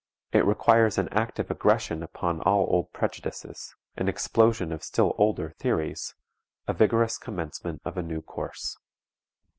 [0.31, 6.15] It requires an active aggression upon all old prejudices; an explosion of still older theories;
[6.67, 8.79] a vigorous commencement of a new course.